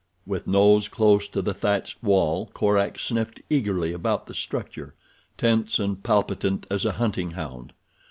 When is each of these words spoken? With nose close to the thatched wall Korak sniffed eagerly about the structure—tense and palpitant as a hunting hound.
With 0.25 0.47
nose 0.47 0.87
close 0.87 1.27
to 1.27 1.43
the 1.43 1.53
thatched 1.53 2.01
wall 2.01 2.49
Korak 2.55 2.97
sniffed 2.97 3.39
eagerly 3.51 3.93
about 3.93 4.25
the 4.25 4.33
structure—tense 4.33 5.77
and 5.77 6.01
palpitant 6.01 6.65
as 6.71 6.85
a 6.85 6.93
hunting 6.93 7.33
hound. 7.37 7.71